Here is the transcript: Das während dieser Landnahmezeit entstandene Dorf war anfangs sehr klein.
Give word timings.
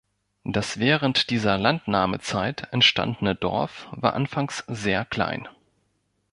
Das 0.45 0.79
während 0.79 1.29
dieser 1.29 1.59
Landnahmezeit 1.59 2.67
entstandene 2.73 3.35
Dorf 3.35 3.87
war 3.91 4.15
anfangs 4.15 4.63
sehr 4.67 5.05
klein. 5.05 5.47